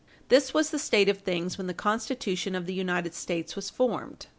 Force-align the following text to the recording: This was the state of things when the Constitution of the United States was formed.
This 0.29 0.51
was 0.51 0.71
the 0.71 0.79
state 0.79 1.09
of 1.09 1.19
things 1.19 1.59
when 1.59 1.67
the 1.67 1.75
Constitution 1.75 2.55
of 2.55 2.65
the 2.65 2.73
United 2.73 3.13
States 3.13 3.55
was 3.55 3.69
formed. 3.69 4.25